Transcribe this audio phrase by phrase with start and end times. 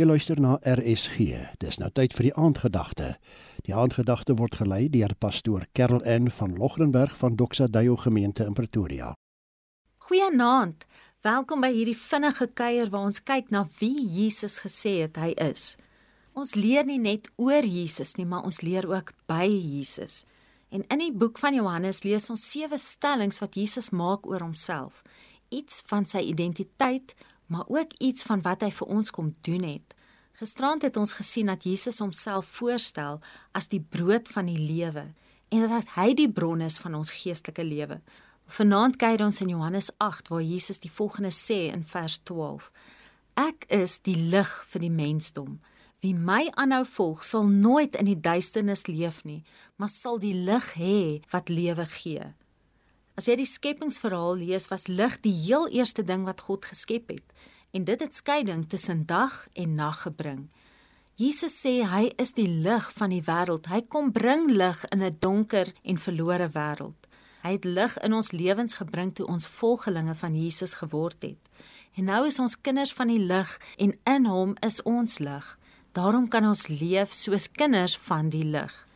[0.00, 1.34] Jy luister na RSG.
[1.60, 3.08] Dis nou tyd vir die aandgedagte.
[3.66, 8.56] Die aandgedagte word gelei deur pastoor Karel N van Logrenberg van Doxa Deo gemeente in
[8.56, 9.10] Pretoria.
[10.06, 10.86] Goeienaand.
[11.20, 15.74] Welkom by hierdie vinnige kuier waar ons kyk na wie Jesus gesê het hy is.
[16.32, 20.22] Ons leer nie net oor Jesus nie, maar ons leer ook by Jesus.
[20.72, 25.04] En in die boek van Johannes lees ons sewe stellings wat Jesus maak oor homself.
[25.52, 27.12] Iets van sy identiteit,
[27.50, 29.94] maar ook iets van wat hy vir ons kom doen het.
[30.38, 33.18] Gisterand het ons gesien dat Jesus homself voorstel
[33.52, 35.08] as die brood van die lewe
[35.50, 37.98] en dat hy die bron is van ons geestelike lewe.
[38.50, 42.70] Vanaand kyk ons in Johannes 8 waar Jesus die volgende sê in vers 12:
[43.34, 45.58] Ek is die lig vir die mensdom.
[46.00, 49.42] Wie my aanhou volg, sal nooit in die duisternis leef nie,
[49.76, 51.00] maar sal die lig hê
[51.34, 52.30] wat lewe gee.
[53.18, 57.34] As jy die skepingsverhaal lees, was lig die heel eerste ding wat God geskep het
[57.70, 60.48] en dit het skeiding tussen dag en nag gebring.
[61.20, 63.68] Jesus sê hy is die lig van die wêreld.
[63.68, 66.96] Hy kom bring lig in 'n donker en verlore wêreld.
[67.42, 71.38] Hy het lig in ons lewens gebring toe ons volgelinge van Jesus geword het.
[71.96, 75.58] En nou is ons kinders van die lig en in hom is ons lig.
[75.92, 78.86] Daarom kan ons leef soos kinders van die lig.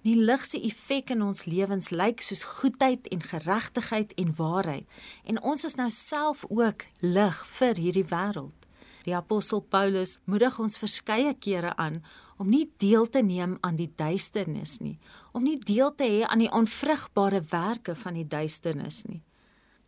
[0.00, 4.86] Die lig se effek in ons lewens lyk soos goedheid en geregtigheid en waarheid.
[5.28, 8.56] En ons is nou self ook lig vir hierdie wêreld.
[9.04, 12.00] Die apostel Paulus moedig ons verskeie kere aan
[12.40, 14.96] om nie deel te neem aan die duisternis nie,
[15.36, 19.20] om nie deel te hê aan die onvrugbare werke van die duisternis nie.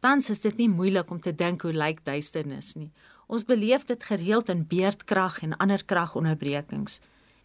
[0.05, 2.91] Tans is dit nie moeilik om te dink hoe lyk duisternis nie.
[3.33, 7.01] Ons beleef dit gereeld in beerdkrag en ander kragonderbrekings.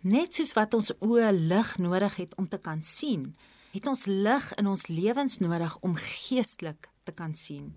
[0.05, 3.31] Net soos wat ons oë lig nodig het om te kan sien,
[3.73, 7.73] het ons lig in ons lewens nodig om geestelik te kan sien.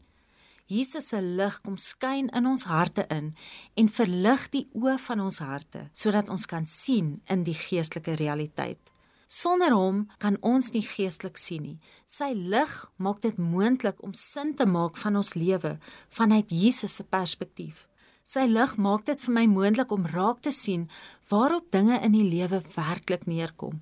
[0.70, 3.32] Jesus se lig kom skyn in ons harte in
[3.74, 8.78] en verlig die oë van ons harte sodat ons kan sien in die geestelike realiteit.
[9.26, 11.78] Sonder hom kan ons nie geestelik sien nie.
[12.06, 15.78] Sy lig maak dit moontlik om sin te maak van ons lewe
[16.10, 17.89] vanuit Jesus se perspektief.
[18.30, 20.84] Sy lig maak dit vir my moontlik om raak te sien
[21.32, 23.80] waarop dinge in die lewe werklik neerkom.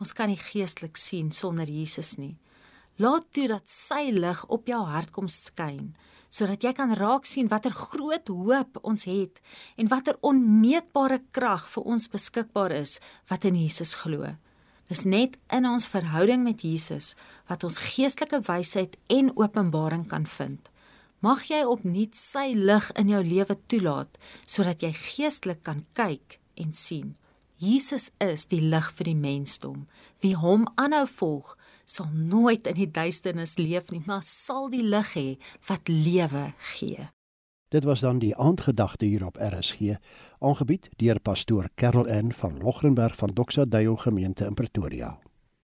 [0.00, 2.38] Ons kan nie geestelik sien sonder Jesus nie.
[2.96, 5.92] Laat toe dat sy lig op jou hart kom skyn
[6.34, 9.36] sodat jy kan raak sien watter groot hoop ons het
[9.78, 12.96] en watter onmeetbare krag vir ons beskikbaar is
[13.28, 14.32] wat in Jesus glo.
[14.88, 17.12] Dis net in ons verhouding met Jesus
[17.52, 20.72] wat ons geestelike wysheid en openbaring kan vind.
[21.24, 26.74] Mag jy opnuut sy lig in jou lewe toelaat sodat jy geestelik kan kyk en
[26.76, 27.14] sien.
[27.56, 29.86] Jesus is die lig vir die mensdom.
[30.20, 31.54] Wie hom aanhou volg,
[31.88, 35.26] sal nooit in die duisternis leef nie, maar sal die lig hê
[35.70, 37.08] wat lewe gee.
[37.72, 39.96] Dit was dan die aandgedagte hier op RSG,
[40.44, 45.14] aangebied deur pastoor Karel N van Logrenberg van Doxa Deo gemeente in Pretoria.